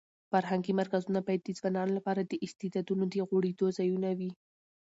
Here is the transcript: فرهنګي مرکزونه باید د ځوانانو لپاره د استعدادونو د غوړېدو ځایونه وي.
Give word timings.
فرهنګي 0.31 0.73
مرکزونه 0.79 1.19
باید 1.27 1.41
د 1.43 1.49
ځوانانو 1.59 1.95
لپاره 1.97 2.21
د 2.23 2.33
استعدادونو 2.45 3.03
د 3.07 3.13
غوړېدو 3.27 3.67
ځایونه 3.77 4.09
وي. 4.19 4.31